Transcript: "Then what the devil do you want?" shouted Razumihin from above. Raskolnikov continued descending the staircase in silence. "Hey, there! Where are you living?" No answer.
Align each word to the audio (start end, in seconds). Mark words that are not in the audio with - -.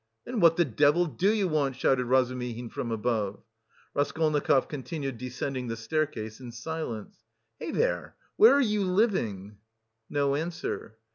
"Then 0.25 0.39
what 0.39 0.57
the 0.57 0.65
devil 0.65 1.05
do 1.05 1.31
you 1.31 1.47
want?" 1.47 1.75
shouted 1.75 2.05
Razumihin 2.07 2.69
from 2.69 2.89
above. 2.91 3.43
Raskolnikov 3.93 4.67
continued 4.67 5.19
descending 5.19 5.67
the 5.67 5.77
staircase 5.77 6.39
in 6.39 6.51
silence. 6.51 7.19
"Hey, 7.59 7.69
there! 7.69 8.15
Where 8.35 8.55
are 8.55 8.59
you 8.61 8.83
living?" 8.83 9.57
No 10.09 10.33
answer. 10.33 10.97